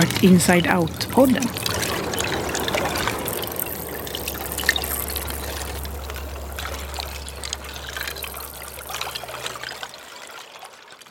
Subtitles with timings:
[0.00, 1.44] Inside Out-podden.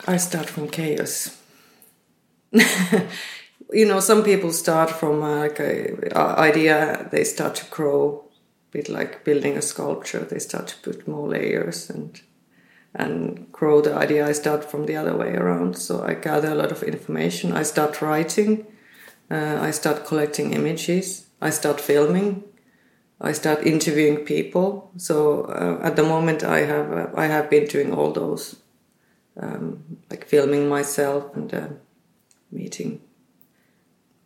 [0.07, 1.37] I start from chaos.
[2.51, 8.25] you know, some people start from uh, like a idea, they start to grow,
[8.69, 10.21] a bit like building a sculpture.
[10.21, 12.19] They start to put more layers and
[12.95, 14.27] and grow the idea.
[14.27, 15.77] I start from the other way around.
[15.77, 17.53] So I gather a lot of information.
[17.53, 18.65] I start writing.
[19.31, 21.25] Uh, I start collecting images.
[21.41, 22.43] I start filming.
[23.23, 24.91] I start interviewing people.
[24.97, 28.55] So uh, at the moment, I have uh, I have been doing all those,
[29.41, 31.59] um, like filming myself and uh,
[32.49, 32.99] meeting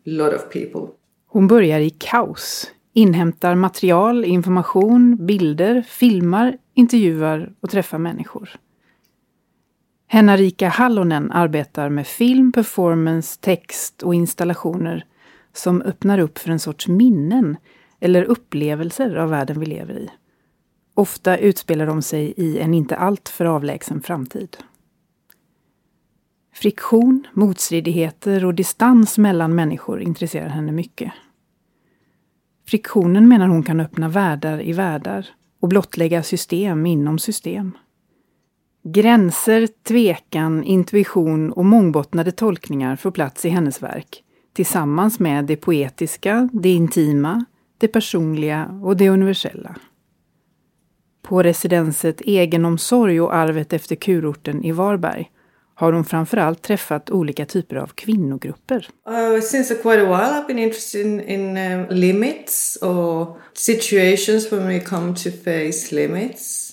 [0.06, 0.88] a lot of people.
[1.26, 8.50] Hon börjar i kaos, inhämtar material, information, bilder, filmar, intervjuar och träffar människor.
[10.06, 15.04] Henna-Rika Hallonen arbetar med film, performance, text och installationer
[15.52, 17.56] som öppnar upp för en sorts minnen
[18.00, 20.10] eller upplevelser av världen vi lever i.
[20.94, 24.56] Ofta utspelar de sig i en inte alltför avlägsen framtid.
[26.54, 31.12] Friktion, motstridigheter och distans mellan människor intresserar henne mycket.
[32.66, 35.26] Friktionen menar hon kan öppna världar i världar
[35.60, 37.72] och blottlägga system inom system.
[38.88, 46.48] Gränser, tvekan, intuition och mångbottnade tolkningar får plats i hennes verk tillsammans med det poetiska,
[46.52, 47.44] det intima,
[47.78, 49.76] det personliga och det universella.
[51.22, 55.30] På residenset Egenomsorg och arvet efter kurorten i Varberg
[55.74, 58.88] har hon framförallt träffat olika typer av kvinnogrupper.
[59.08, 64.68] Uh, since quite a while I've been interested in, in um, limits or situations when
[64.68, 66.65] we come to face limits.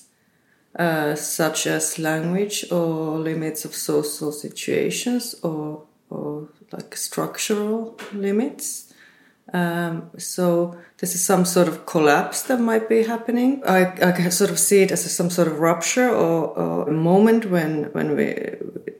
[0.75, 8.91] Uh, such as language or limits of social situations or, or like structural limits.
[9.53, 13.61] Um, so this is some sort of collapse that might be happening.
[13.67, 16.91] I, I sort of see it as a, some sort of rupture or, or, a
[16.91, 18.23] moment when when we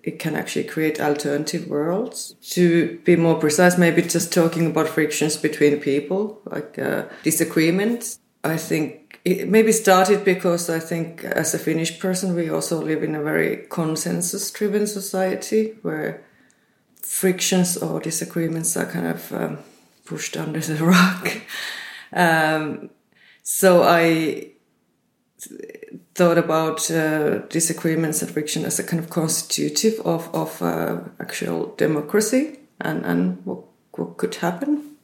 [0.04, 2.36] it can actually create alternative worlds.
[2.52, 8.20] To be more precise, maybe just talking about frictions between people, like uh, disagreements.
[8.44, 13.04] I think it maybe started because I think as a Finnish person, we also live
[13.04, 16.24] in a very consensus driven society where
[17.02, 19.60] frictions or disagreements are kind of um,
[20.06, 21.30] pushed under the rug.
[22.12, 22.90] Um,
[23.44, 24.52] so I
[26.16, 31.74] thought about uh, disagreements and friction as a kind of constitutive of, of uh, actual
[31.76, 33.64] democracy and, and what,
[33.94, 34.96] what could happen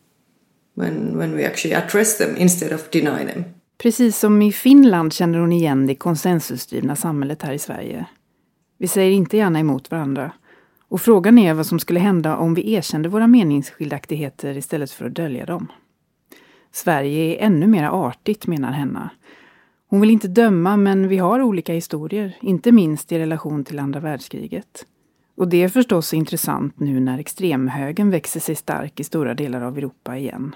[0.75, 3.58] when, when we actually address them instead of deny them.
[3.81, 8.05] Precis som i Finland känner hon igen det konsensusdrivna samhället här i Sverige.
[8.77, 10.31] Vi säger inte gärna emot varandra.
[10.87, 15.15] Och frågan är vad som skulle hända om vi erkände våra meningsskiljaktigheter istället för att
[15.15, 15.67] dölja dem.
[16.71, 19.09] Sverige är ännu mer artigt, menar Henna.
[19.89, 23.99] Hon vill inte döma, men vi har olika historier, inte minst i relation till andra
[23.99, 24.85] världskriget.
[25.37, 29.77] Och det är förstås intressant nu när extremhögern växer sig stark i stora delar av
[29.77, 30.55] Europa igen.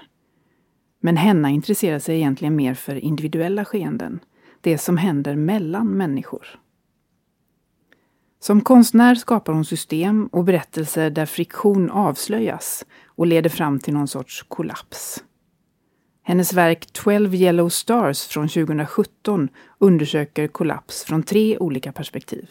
[1.04, 4.20] Men Henna intresserar sig egentligen mer för individuella skeenden,
[4.60, 6.46] det som händer mellan människor.
[8.40, 14.08] Som konstnär skapar hon system och berättelser där friktion avslöjas och leder fram till någon
[14.08, 15.24] sorts kollaps.
[16.22, 19.48] Hennes verk 12 Yellow Stars från 2017
[19.78, 22.48] undersöker kollaps från tre olika perspektiv.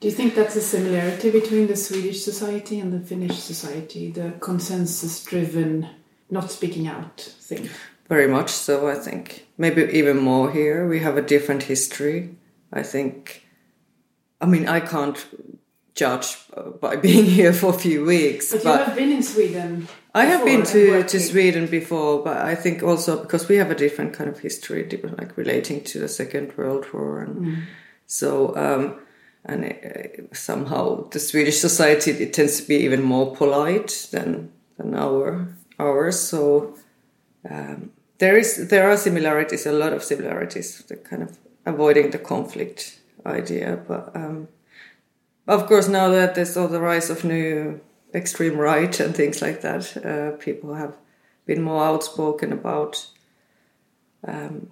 [0.00, 4.30] Do you think that's a similarity between the Swedish society and the Finnish society, the
[4.40, 5.86] consensus driven,
[6.30, 7.68] not speaking out thing?
[8.08, 9.46] Very much so, I think.
[9.58, 10.88] Maybe even more here.
[10.88, 12.36] We have a different history.
[12.72, 13.48] I think
[14.40, 15.18] I mean, I can't
[15.94, 16.36] judge
[16.80, 18.52] by being here for a few weeks.
[18.52, 19.88] But, but you have been in Sweden.
[20.14, 23.74] I have been to, to Sweden before, but I think also because we have a
[23.74, 24.88] different kind of history,
[25.18, 27.62] like relating to the Second World War, and mm.
[28.06, 29.00] so um,
[29.44, 34.50] and it, uh, somehow the Swedish society it tends to be even more polite than
[34.76, 36.20] than our ours.
[36.20, 36.76] So
[37.48, 42.18] um, there is there are similarities, a lot of similarities, the kind of avoiding the
[42.18, 43.78] conflict idea.
[43.86, 44.48] But um,
[45.46, 47.80] of course, now that there's all the rise of new
[48.14, 50.96] extreme right and things like that, uh, people have
[51.46, 53.06] been more outspoken about
[54.26, 54.70] um,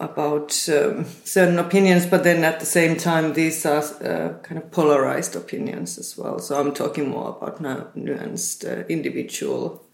[0.00, 2.06] about um, certain opinions.
[2.06, 6.38] But then at the same time, these are uh, kind of polarized opinions as well.
[6.38, 9.87] So I'm talking more about nuanced uh, individual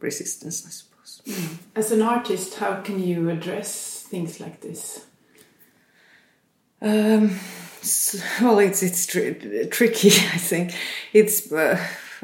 [0.00, 1.22] resistance, I suppose.
[1.26, 1.58] Mm.
[1.74, 5.06] As an artist, how can you address things like this?
[6.82, 7.38] Um,
[8.42, 10.08] well, it's it's tr- tricky.
[10.34, 10.74] I think
[11.12, 11.78] it's uh,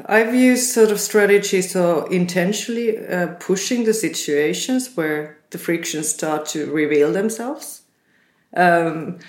[0.05, 6.45] I've used sort of strategies so intentionally uh, pushing the situations where the frictions start
[6.47, 7.81] to reveal themselves.
[8.55, 9.19] Um,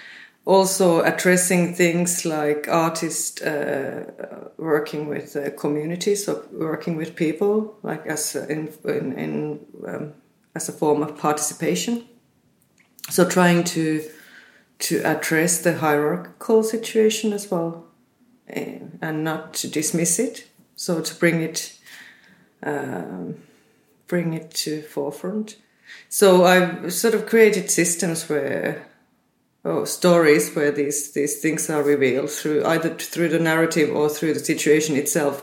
[0.46, 8.36] also addressing things like artists uh, working with communities or working with people, like as
[8.36, 10.12] in, in, in um,
[10.54, 12.04] as a form of participation.
[13.10, 14.02] So trying to
[14.80, 17.86] to address the hierarchical situation as well,
[18.48, 20.48] eh, and not to dismiss it.
[20.76, 21.78] So to bring it
[22.62, 23.36] um,
[24.06, 25.56] bring it to forefront.
[26.08, 28.86] So I've sort of created systems where
[29.64, 34.34] oh, stories where these these things are revealed through either through the narrative or through
[34.34, 35.42] the situation itself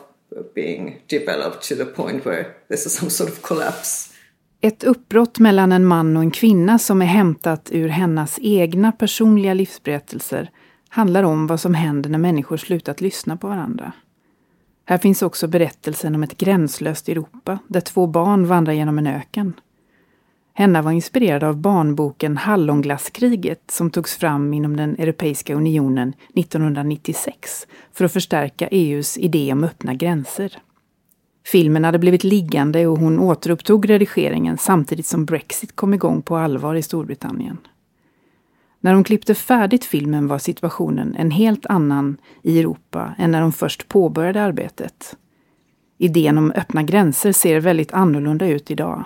[0.55, 4.07] being developed to the point where there's some sort of collapse.
[4.63, 9.53] Ett uppbrott mellan en man och en kvinna som är hämtat ur hennes egna personliga
[9.53, 10.49] livsberättelser
[10.89, 13.93] handlar om vad som händer när människor slutat lyssna på varandra.
[14.85, 19.53] Här finns också berättelsen om ett gränslöst Europa där två barn vandrar genom en öken.
[20.53, 28.05] Henna var inspirerad av barnboken Hallonglasskriget som togs fram inom den Europeiska unionen 1996 för
[28.05, 30.57] att förstärka EUs idé om öppna gränser.
[31.45, 36.75] Filmen hade blivit liggande och hon återupptog redigeringen samtidigt som Brexit kom igång på allvar
[36.75, 37.57] i Storbritannien.
[38.79, 43.53] När hon klippte färdigt filmen var situationen en helt annan i Europa än när hon
[43.53, 45.15] först påbörjade arbetet.
[45.97, 49.03] Idén om öppna gränser ser väldigt annorlunda ut idag.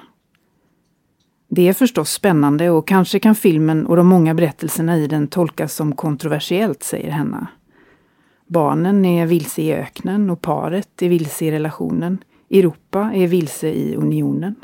[1.48, 5.74] Det är förstås spännande och kanske kan filmen och de många berättelserna i den tolkas
[5.74, 7.48] som kontroversiellt, säger Henna.
[8.48, 12.18] Barnen är vilse i öknen och paret är vilse i relationen.
[12.50, 14.56] Europa är vilse i unionen.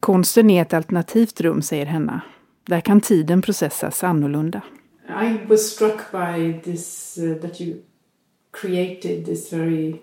[0.00, 2.20] Konsten är ett alternativt rum, säger Henna.
[2.66, 4.60] Där kan tiden processas annorlunda.
[5.08, 7.76] I was struck by this uh, that you
[8.60, 9.96] created this very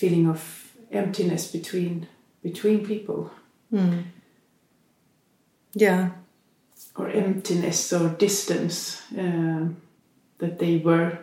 [0.00, 2.06] feeling of emptiness between
[2.42, 3.24] between people.
[3.72, 4.02] Mm.
[5.74, 6.10] Yeah.
[6.96, 9.02] Or emptiness or distance.
[9.12, 9.68] Uh,
[10.40, 11.18] that they were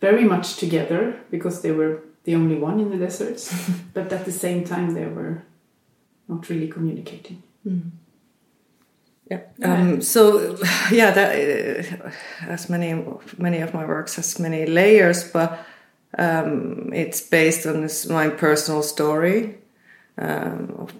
[0.00, 3.54] very much together because they were the only one in the deserts,
[3.94, 5.42] but at the same time they were
[6.28, 7.42] not really communicating.
[7.66, 7.90] Mm.
[9.30, 9.40] Yeah.
[9.62, 10.56] Um, so,
[10.90, 12.10] yeah, that uh,
[12.48, 13.04] as many
[13.38, 15.64] many of my works has many layers, but
[16.18, 19.58] um, it's based on this, my personal story
[20.18, 20.92] um, of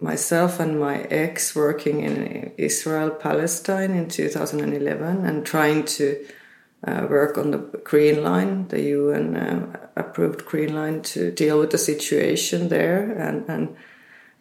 [0.00, 6.26] myself and my ex working in Israel Palestine in 2011 and trying to
[6.86, 11.70] uh, work on the Green Line, the UN uh, approved Green Line to deal with
[11.70, 13.76] the situation there and and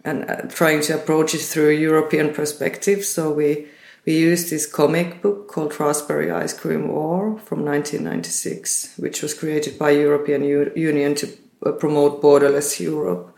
[0.06, 3.04] and uh, trying to approach it through a European perspective.
[3.04, 3.68] So we
[4.06, 9.78] we used this comic book called Raspberry Ice Cream War from 1996, which was created
[9.78, 11.28] by European U- Union to
[11.66, 13.36] uh, promote borderless Europe.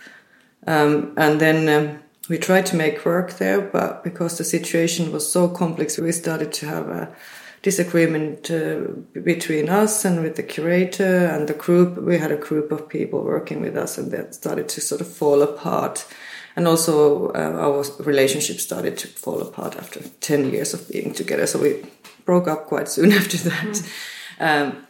[0.67, 1.99] Um, and then um,
[2.31, 6.53] we tried to make work there, but because the situation was so complex, we started
[6.53, 7.13] to have a
[7.61, 8.83] disagreement uh,
[9.21, 11.97] between us and with the curator and the group.
[11.97, 15.07] We had a group of people working with us, and that started to sort of
[15.13, 16.07] fall apart.
[16.55, 21.45] And also, uh, our relationship started to fall apart after 10 years of being together.
[21.45, 21.83] So we
[22.23, 23.75] broke up quite soon after that.
[23.75, 23.87] Mm.
[24.39, 24.87] Um,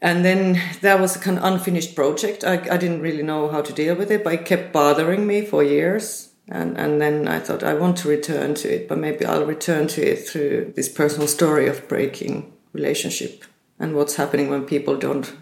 [0.00, 2.44] and then that was a kind of unfinished project.
[2.44, 5.44] I, I didn't really know how to deal with it, but it kept bothering me
[5.44, 9.24] for years and and then I thought I want to return to it, but maybe
[9.24, 13.44] I'll return to it through this personal story of breaking relationship
[13.78, 15.34] and what's happening when people don't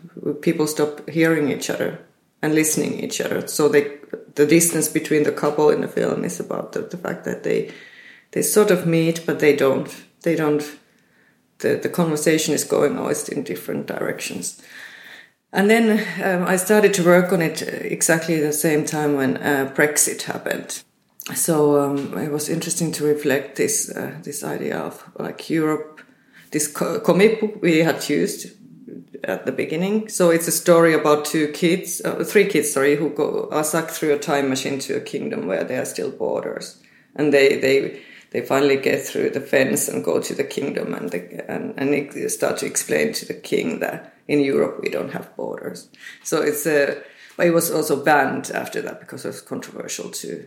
[0.42, 2.00] people stop hearing each other
[2.42, 3.46] and listening each other.
[3.46, 3.98] So they
[4.34, 7.72] the distance between the couple in the film is about the, the fact that they
[8.32, 10.64] they sort of meet but they don't they don't
[11.58, 14.60] the, the conversation is going always in different directions.
[15.52, 19.72] And then um, I started to work on it exactly the same time when uh,
[19.74, 20.82] Brexit happened
[21.34, 26.00] so um, it was interesting to reflect this uh, this idea of like Europe,
[26.52, 28.52] this comic book we had used
[29.24, 30.08] at the beginning.
[30.08, 33.90] So it's a story about two kids, uh, three kids, sorry, who go are sucked
[33.90, 36.80] through a time machine to a kingdom where there are still borders,
[37.16, 41.10] and they they they finally get through the fence and go to the kingdom, and
[41.10, 45.34] the, and and start to explain to the king that in Europe we don't have
[45.36, 45.88] borders.
[46.22, 47.02] So it's a
[47.36, 50.46] but it was also banned after that because it was controversial to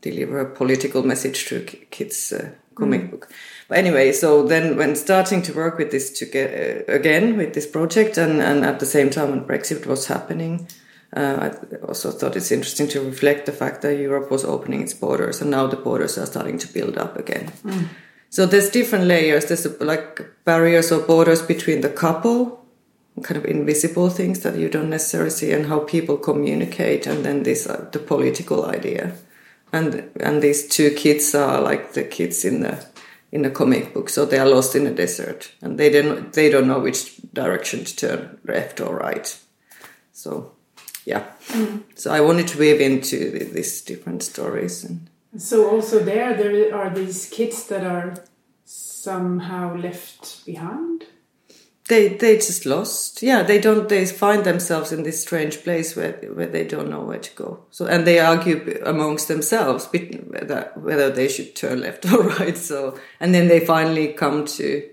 [0.00, 1.60] deliver a political message to
[1.90, 3.10] kids' uh, comic mm.
[3.10, 3.32] book.
[3.68, 7.54] But anyway, so then when starting to work with this to get, uh, again with
[7.54, 10.68] this project, and, and at the same time when Brexit was happening,
[11.16, 14.94] uh, I also thought it's interesting to reflect the fact that Europe was opening its
[14.94, 17.52] borders, and now the borders are starting to build up again.
[17.64, 17.88] Mm.
[18.30, 19.46] So there's different layers.
[19.46, 22.60] There's like barriers or borders between the couple
[23.22, 27.42] kind of invisible things that you don't necessarily see and how people communicate and then
[27.42, 29.12] this uh, the political idea
[29.72, 32.84] and and these two kids are like the kids in the
[33.32, 34.08] in the comic book.
[34.08, 35.52] So they are lost in the desert.
[35.62, 39.38] And they don't they don't know which direction to turn left or right.
[40.12, 40.52] So
[41.04, 41.24] yeah.
[41.48, 41.82] Mm.
[41.94, 46.90] so i wanted to weave into these different stories and so also there there are
[46.90, 48.14] these kids that are
[48.64, 51.06] somehow left behind
[51.90, 53.22] they they just lost.
[53.22, 57.02] Yeah they don't they find themselves in this strange place where where they don't know
[57.02, 57.64] where to go.
[57.70, 62.56] So and they argue amongst themselves whether whether they should turn left or right.
[62.56, 64.88] So and then they finally come to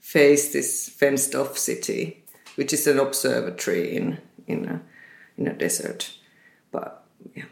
[0.00, 2.24] face this fenced off city
[2.56, 4.80] which is an observatory in in a
[5.36, 6.10] in a desert.
[6.72, 7.04] But
[7.36, 7.44] yeah.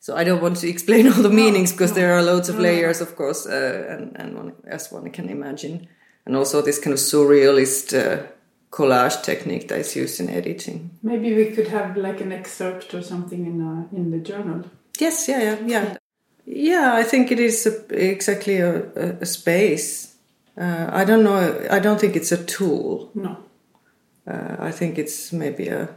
[0.00, 3.00] So I don't want to explain all the meanings because there are loads of layers,
[3.00, 5.88] of course, uh, and, and one, as one can imagine
[6.26, 8.26] and also this kind of surrealist uh,
[8.70, 10.90] collage technique that is used in editing.
[11.02, 14.64] Maybe we could have like an excerpt or something in uh, in the journal.
[14.98, 15.96] Yes, yeah, yeah, yeah.
[16.46, 18.84] Yeah, I think it is a, exactly a,
[19.20, 20.14] a, space.
[20.58, 21.66] Uh, I don't know.
[21.70, 23.10] I don't think it's a tool.
[23.14, 23.38] No.
[24.26, 25.88] Uh, I think it's maybe a,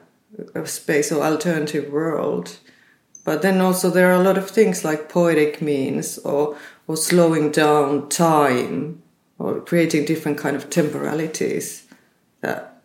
[0.56, 2.58] a space or alternative world.
[3.26, 6.56] But then also there are a lot of things like poetic means or
[6.88, 9.04] or slowing down time
[9.40, 11.88] or creating different kind of temporalities
[12.42, 12.82] that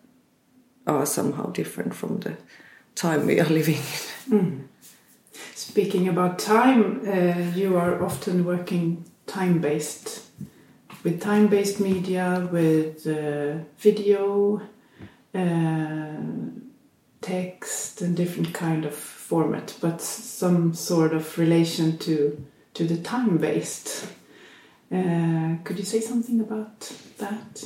[0.87, 2.37] are somehow different from the
[2.95, 3.77] time we are living
[4.29, 4.39] in.
[4.39, 4.63] Mm.
[5.55, 10.23] Speaking about time, uh, you are often working time based
[11.05, 14.61] with time based media, with uh, video,
[15.35, 16.17] uh,
[17.21, 22.45] text, and different kind of format, but some sort of relation to
[22.75, 24.07] to the time based.
[24.93, 26.81] Uh, could you say something about
[27.19, 27.65] that?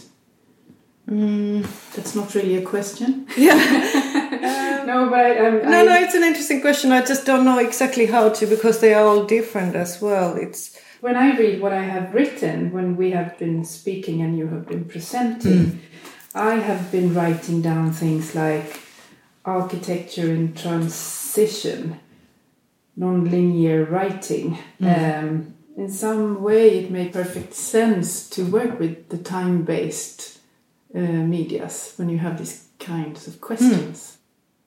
[1.09, 1.67] Mm.
[1.95, 3.27] That's not really a question.
[3.37, 3.55] Yeah.
[4.81, 5.95] um, no, but um, no, I, no.
[5.95, 6.93] It's an interesting question.
[6.93, 10.37] I just don't know exactly how to because they are all different as well.
[10.37, 14.49] It's when I read what I have written when we have been speaking and you
[14.49, 15.53] have been presenting.
[15.53, 15.79] Mm.
[16.35, 18.81] I have been writing down things like
[19.45, 22.01] architecture in transition,
[22.97, 24.59] non-linear writing.
[24.81, 25.23] Mm.
[25.23, 30.39] Um, in some way it made perfect sense to work with the time-based
[30.95, 34.17] uh, medias when you have these kinds of questions.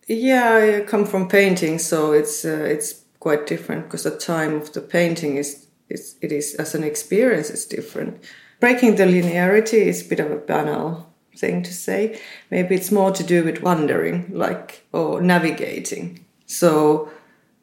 [0.08, 0.22] Mm.
[0.22, 4.74] Yeah, I come from painting, so it's uh, it's quite different because the time of
[4.74, 8.24] the painting is, is it is as an experience is different.
[8.60, 12.20] Breaking the linearity is a bit of a banal thing to say.
[12.50, 16.26] Maybe it's more to do with wandering, like or navigating.
[16.48, 17.12] So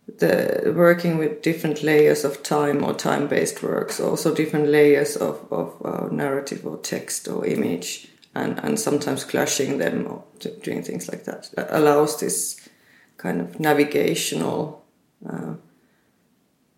[0.06, 5.74] the working with different layers of time or time-based works, also different layers of, of
[5.84, 10.24] uh, narrative or text or image, and, and sometimes clashing them or
[10.62, 12.68] doing things like that, that allows this
[13.16, 14.84] kind of navigational
[15.28, 15.54] uh,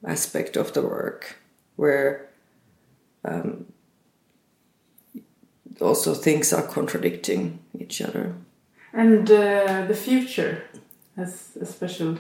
[0.07, 1.37] aspect of the work,
[1.77, 2.31] where
[3.25, 3.67] um,
[5.81, 8.35] also things are contradicting each other.
[8.93, 10.65] And uh, the future
[11.17, 12.17] has a special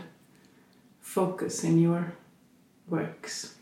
[1.08, 2.12] focus in your
[2.86, 3.54] works?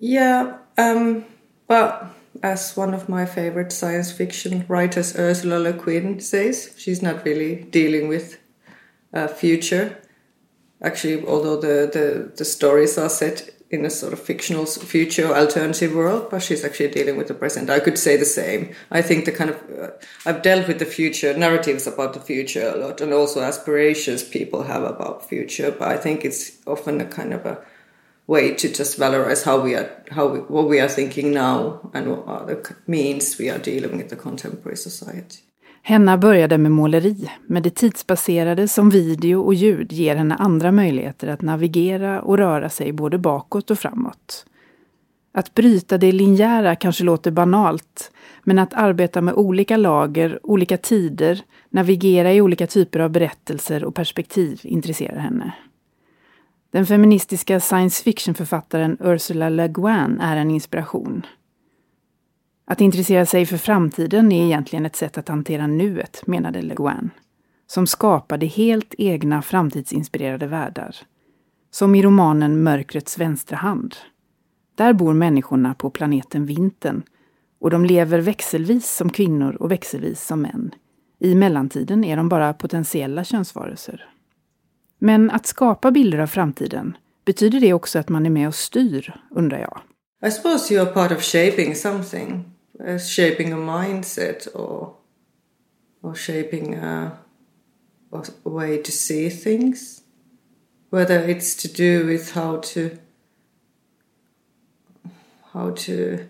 [0.00, 1.24] Yeah, um,
[1.68, 2.06] but
[2.42, 7.62] as one of my favorite science fiction writers, Ursula Le Guin, says, she's not really
[7.70, 8.38] dealing with
[9.12, 9.96] a future.
[10.82, 15.94] Actually, although the, the, the stories are set in a sort of fictional future alternative
[15.94, 17.70] world, but she's actually dealing with the present.
[17.70, 18.74] I could say the same.
[18.90, 19.90] I think the kind of uh,
[20.26, 24.62] I've dealt with the future narratives about the future a lot, and also aspirations people
[24.64, 25.70] have about future.
[25.70, 27.64] But I think it's often a kind of a
[28.26, 32.10] way to just valorize how we are, how we, what we are thinking now, and
[32.10, 35.40] what are the means we are dealing with the contemporary society.
[35.86, 41.28] Henna började med måleri, men det tidsbaserade som video och ljud ger henne andra möjligheter
[41.28, 44.46] att navigera och röra sig både bakåt och framåt.
[45.32, 48.12] Att bryta det linjära kanske låter banalt,
[48.42, 53.94] men att arbeta med olika lager, olika tider, navigera i olika typer av berättelser och
[53.94, 55.52] perspektiv intresserar henne.
[56.72, 61.26] Den feministiska science fiction-författaren Ursula Le Guin är en inspiration.
[62.66, 67.10] Att intressera sig för framtiden är egentligen ett sätt att hantera nuet, menade Le Guin,
[67.66, 70.96] som skapade helt egna framtidsinspirerade världar.
[71.70, 73.96] Som i romanen Mörkrets vänstra hand.
[74.74, 77.02] Där bor människorna på planeten Vintern
[77.60, 80.74] och de lever växelvis som kvinnor och växelvis som män.
[81.18, 84.08] I mellantiden är de bara potentiella könsvarelser.
[84.98, 89.14] Men att skapa bilder av framtiden, betyder det också att man är med och styr,
[89.30, 89.80] undrar jag.
[90.28, 92.53] I suppose you're part of shaping something.
[92.82, 94.96] Uh, shaping a mindset or
[96.02, 97.18] or shaping a
[98.12, 100.02] a way to see things,
[100.90, 102.98] whether it's to do with how to
[105.52, 106.28] how to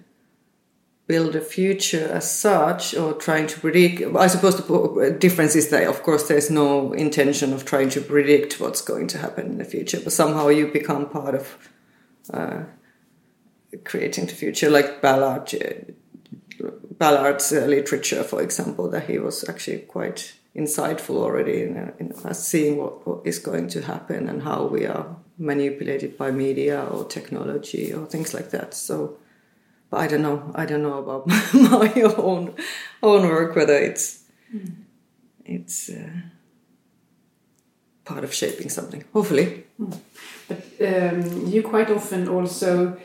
[1.07, 5.87] build a future as such or trying to predict i suppose the difference is that
[5.87, 9.65] of course there's no intention of trying to predict what's going to happen in the
[9.65, 11.71] future but somehow you become part of
[12.33, 12.63] uh,
[13.85, 15.47] creating the future like ballard
[16.99, 22.77] ballard's uh, literature for example that he was actually quite insightful already in, in seeing
[22.77, 27.93] what, what is going to happen and how we are manipulated by media or technology
[27.93, 29.17] or things like that so
[29.95, 30.51] but I don't know.
[30.57, 32.55] I don't know about my own
[33.01, 34.73] own work whether it's mm.
[35.45, 36.11] it's uh,
[38.05, 39.05] part of shaping something.
[39.13, 39.97] Hopefully, mm.
[40.49, 42.97] but um, you quite often also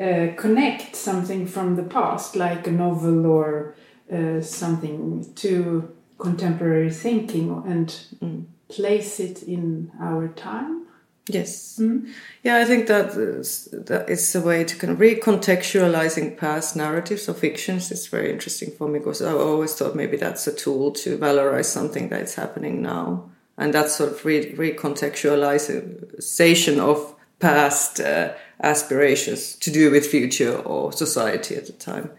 [0.00, 3.74] uh, connect something from the past, like a novel or
[4.12, 7.88] uh, something, to contemporary thinking and
[8.22, 8.44] mm.
[8.68, 10.86] place it in our time.
[11.28, 11.78] Yes.
[11.80, 12.08] Mm.
[12.42, 17.28] Yeah, I think that is, that is a way to kind of recontextualizing past narratives
[17.28, 17.90] or fictions.
[17.90, 21.66] It's very interesting for me because I always thought maybe that's a tool to valorize
[21.66, 23.28] something that's happening now.
[23.58, 28.28] And that sort of re- recontextualization of past uh,
[28.60, 32.10] aspirations to do with future or society at the time.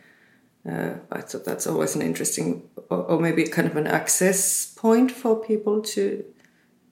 [0.65, 5.11] Uh, I thought that's always an interesting, or, or maybe kind of an access point
[5.11, 6.23] for people to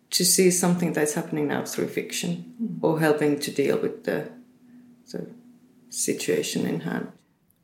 [0.10, 2.84] to see something that's happening now through fiction mm.
[2.84, 4.24] or helping to deal with the,
[5.12, 5.20] the
[5.90, 7.08] situation in hand.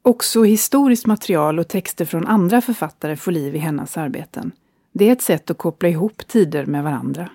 [0.01, 4.51] Också historiskt material och texter från andra författare får liv i hennes arbeten.
[4.91, 7.29] Det är ett sätt att koppla ihop tider med varandra.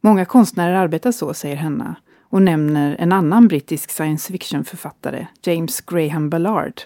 [0.00, 1.96] Många konstnärer arbetar så, säger Henna
[2.28, 6.80] och nämner en annan brittisk science fiction-författare, James Graham Ballard.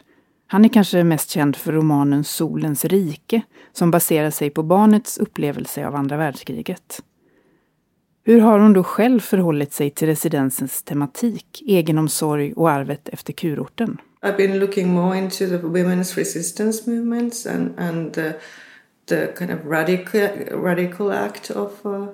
[0.47, 5.87] Han är kanske mest känd för romanen Solens rike, som baserar sig på barnets upplevelse
[5.87, 7.03] av andra världskriget.
[8.25, 14.01] Hur har hon då själv förhållit sig till residensens tematik, egenomsorg och arvet efter kurorten?
[14.23, 18.33] I've been looking more into the women's resistance movements and, and the,
[19.09, 20.29] the kind of radical,
[20.63, 22.07] radical act of, uh,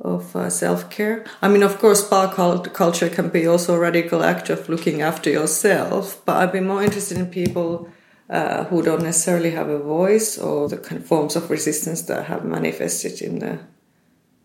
[0.00, 1.24] of uh, self-care.
[1.42, 5.30] I mean, of course, spa culture can be also a radical act of looking after
[5.30, 7.88] yourself, but I've been more interested in people
[8.30, 12.26] uh, who don't necessarily have a voice or the kind of forms of resistance that
[12.26, 13.58] have manifested in the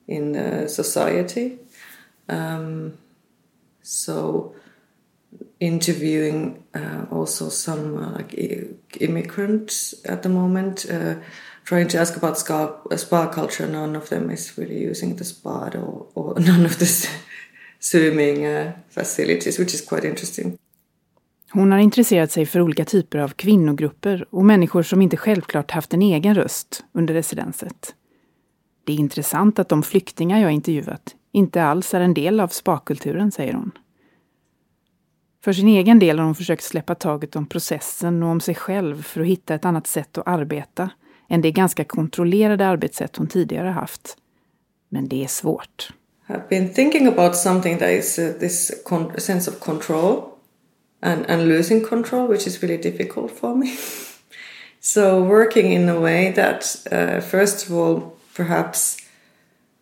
[0.07, 1.59] in uh, society.
[2.29, 2.97] Um,
[3.81, 4.55] so
[5.59, 8.33] interviewing uh, also some uh, like
[8.99, 11.15] immigrants at the moment, uh,
[11.69, 13.67] trying to ask about spa, spa culture.
[13.67, 16.87] None of them is really using the spa or, or none of the
[17.79, 20.57] swimming uh, facilities, which is quite interesting.
[21.51, 25.93] Hon har intresserat sig för olika typer av kvinnogrupper och människor som inte självklart haft
[25.93, 27.95] en egen röst under residenset.
[28.85, 33.31] Det är intressant att de flyktingar jag intervjuat inte alls är en del av spakulturen,
[33.31, 33.71] säger hon.
[35.43, 39.03] För sin egen del har hon försökt släppa taget om processen och om sig själv
[39.03, 40.89] för att hitta ett annat sätt att arbeta
[41.33, 44.17] än det ganska kontrollerade arbetssätt hon tidigare haft.
[44.89, 45.89] Men det är svårt.
[46.29, 48.71] I've been thinking about something that is uh, this
[49.17, 50.23] sense of control
[51.01, 53.67] and, and losing control, which is really difficult for me.
[54.79, 58.97] so working in a way that, uh, first of all, perhaps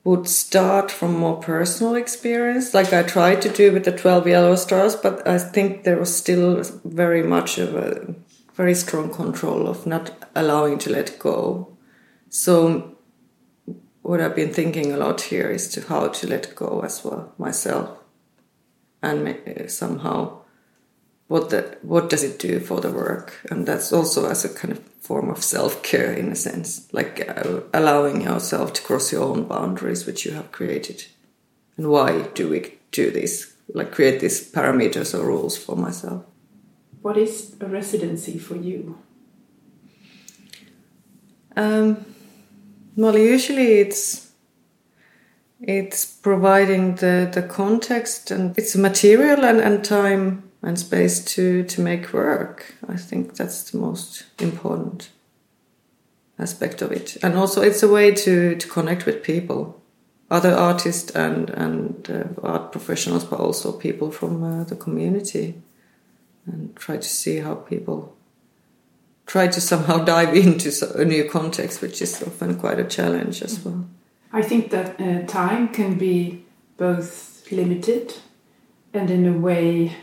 [0.03, 4.55] would start from more personal experience, like I tried to do with the 12 Yellow
[4.55, 8.15] Stars, but I think there was still very much of a
[8.61, 11.75] very strong control of not allowing to let go.
[12.29, 12.95] So,
[14.03, 17.33] what I've been thinking a lot here is to how to let go as well
[17.39, 17.89] myself,
[19.01, 20.43] and somehow
[21.27, 24.73] what the, what does it do for the work, and that's also as a kind
[24.73, 29.23] of form of self care in a sense, like uh, allowing yourself to cross your
[29.23, 31.07] own boundaries which you have created.
[31.77, 33.55] And why do we do this?
[33.73, 36.25] Like create these parameters or rules for myself.
[37.01, 38.97] What is a residency for you?
[41.55, 42.05] Um,
[42.95, 44.31] well, usually it's
[45.61, 51.81] it's providing the, the context and it's material and, and time and space to to
[51.81, 52.75] make work.
[52.87, 55.09] I think that's the most important
[56.37, 59.81] aspect of it, and also it's a way to to connect with people,
[60.29, 65.55] other artists and and uh, art professionals, but also people from uh, the community,
[66.51, 68.15] and try to see how people
[69.25, 73.63] try to somehow dive into a new context, which is often quite a challenge as
[73.63, 73.85] well.
[74.33, 76.45] I think that uh, time can be
[76.77, 78.13] both limited
[78.93, 79.95] and in a way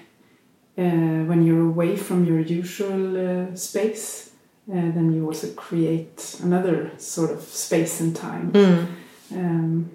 [0.79, 4.31] uh, when you're away from your usual uh, space,
[4.71, 8.53] uh, then you also create another sort of space and time.
[8.53, 8.87] Mm.
[9.33, 9.91] Um,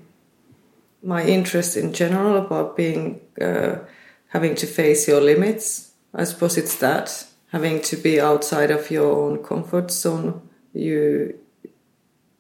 [1.02, 3.76] My interest in general about being uh,
[4.28, 5.93] having to face your limits.
[6.14, 10.42] I suppose it's that having to be outside of your own comfort zone.
[10.74, 11.40] You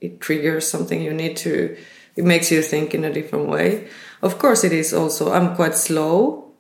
[0.02, 1.78] it triggers something you need to.
[2.16, 3.88] It makes you think in a different way.
[4.22, 5.32] Of course, it is also.
[5.32, 6.52] I'm quite slow.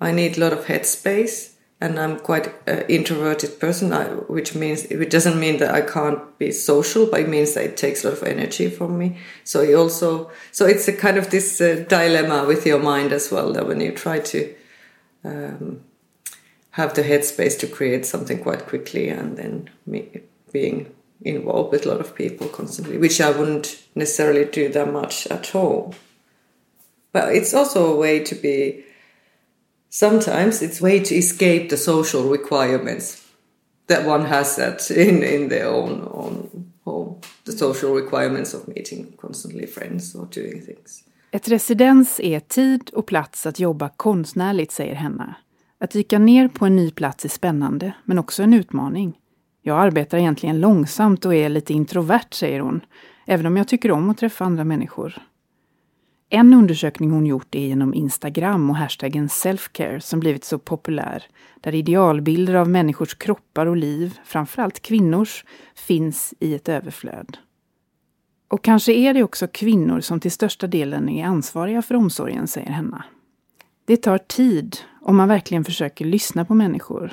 [0.00, 4.84] I need a lot of headspace and I'm quite an introverted person, I, which means
[4.84, 8.08] it doesn't mean that I can't be social, but it means that it takes a
[8.08, 9.18] lot of energy from me.
[9.44, 13.30] So you also, so it's a kind of this uh, dilemma with your mind as
[13.30, 14.54] well that when you try to
[15.24, 15.80] um,
[16.76, 19.70] have the headspace to create something quite quickly and then
[20.52, 25.26] being involved with a lot of people constantly, which I wouldn't necessarily do that much
[25.28, 25.94] at all.
[27.12, 28.84] But it's also a way to be
[29.88, 33.24] sometimes it's way to escape the social requirements
[33.86, 37.20] that one has that in, in their own, own home.
[37.44, 41.04] The social requirements of meeting constantly friends or doing things.
[41.30, 45.34] Ett residens är tid och plats att jobba konstnärligt, säger Henna.
[45.78, 49.18] Att dyka ner på en ny plats är spännande, men också en utmaning.
[49.62, 52.80] Jag arbetar egentligen långsamt och är lite introvert, säger hon,
[53.26, 55.22] även om jag tycker om att träffa andra människor.
[56.28, 61.24] En undersökning hon gjort är genom Instagram och hashtaggen selfcare som blivit så populär,
[61.60, 67.38] där idealbilder av människors kroppar och liv, framförallt kvinnors, finns i ett överflöd.
[68.48, 72.70] Och kanske är det också kvinnor som till största delen är ansvariga för omsorgen, säger
[72.70, 73.04] Henna.
[73.86, 77.12] Det tar tid om man verkligen försöker lyssna på människor.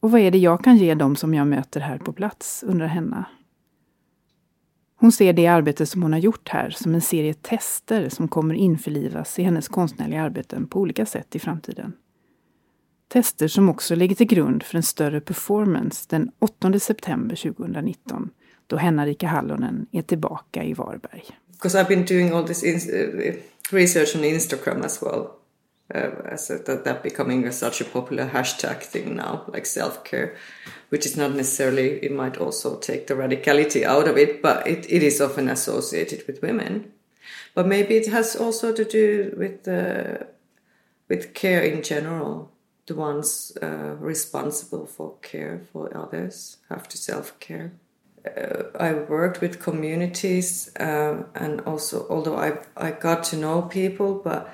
[0.00, 2.86] Och vad är det jag kan ge dem som jag möter här på plats, undrar
[2.86, 3.24] Henna.
[4.96, 8.54] Hon ser det arbete som hon har gjort här som en serie tester som kommer
[8.54, 11.92] införlivas i hennes konstnärliga arbeten på olika sätt i framtiden.
[13.08, 18.30] Tester som också ligger till grund för en större performance den 8 september 2019
[18.66, 21.24] då Henna-Rika Hallonen är tillbaka i Varberg.
[21.50, 23.32] Because I've been doing all this uh,
[23.70, 25.37] research on Instagram as well.
[25.94, 26.10] Uh,
[26.66, 30.36] that, that becoming such a popular hashtag thing now, like self care,
[30.90, 34.84] which is not necessarily, it might also take the radicality out of it, but it,
[34.90, 36.92] it is often associated with women.
[37.54, 40.28] But maybe it has also to do with the,
[41.08, 42.52] with care in general.
[42.86, 47.72] The ones uh, responsible for care for others have to self care.
[48.26, 54.14] Uh, I worked with communities, uh, and also although I I got to know people,
[54.14, 54.48] but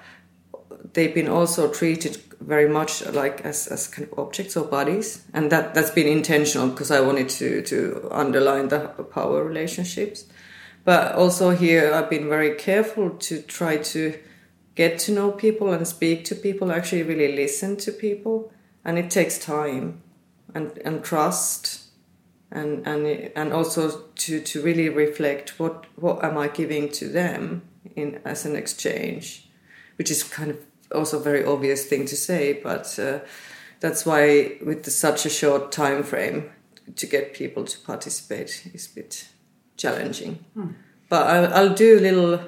[0.95, 5.25] they've been also treated very much like as, as kind of objects or bodies.
[5.33, 8.81] And that that's been intentional because i wanted to to underline the
[9.15, 10.25] power relationships.
[10.85, 14.19] But also here i've been very careful to try to
[14.75, 18.53] get to know people and speak to people actually really listen to people.
[18.85, 20.03] And it takes time
[20.55, 21.85] and and trust
[22.51, 27.63] and and and also to to really reflect what what am i giving to them
[27.97, 29.49] in as an exchange
[29.97, 30.59] which is kind of
[30.95, 33.21] also a very obvious thing to say, but uh,
[33.81, 36.51] that's why with the, such a short time frame
[36.97, 39.29] to get people to participate is a bit
[39.77, 40.45] challenging.
[40.57, 40.75] Mm.
[41.09, 42.41] But I'll, I'll, do a little.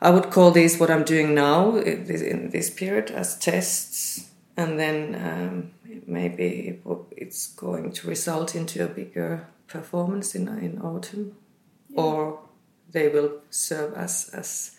[0.00, 5.14] I would call these what I'm doing now in this period as tests, and then
[5.14, 5.70] um,
[6.06, 6.80] maybe
[7.16, 11.36] it's going to result into a bigger performance in in autumn,
[11.88, 12.00] yeah.
[12.00, 12.40] or
[12.90, 14.76] they will serve as as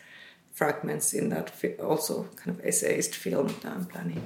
[0.53, 4.21] fragments in that also kind of essayist film that I'm planning.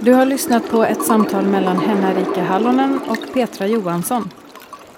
[0.00, 4.30] Du har lyssnat på ett samtal mellan Henna-Rika Hallonen och Petra Johansson.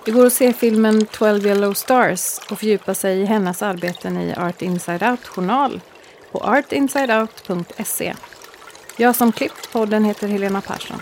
[0.05, 4.35] Det går att se filmen 12 Yellow Stars och fördjupa sig i hennes arbeten i
[4.35, 5.81] Art Inside Out-journal
[6.33, 8.15] på artinsideout.se.
[8.97, 10.99] Jag som klippt podden heter Helena Persson.